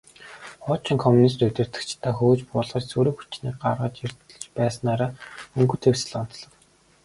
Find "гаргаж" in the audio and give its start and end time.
3.63-3.95